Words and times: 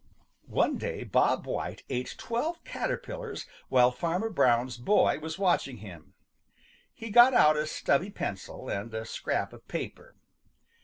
One 0.49 0.79
day 0.79 1.03
Bob 1.03 1.45
White 1.45 1.83
ate 1.87 2.15
twelve 2.17 2.63
caterpillars 2.63 3.45
while 3.69 3.91
Farmer 3.91 4.31
Brown's 4.31 4.77
boy 4.77 5.19
was 5.19 5.37
watching 5.37 5.77
him. 5.77 6.15
He 6.91 7.11
got 7.11 7.35
out 7.35 7.55
a 7.55 7.67
stubby 7.67 8.09
pencil 8.09 8.67
and 8.67 8.91
a 8.95 9.05
scrap 9.05 9.53
of 9.53 9.67
paper. 9.67 10.15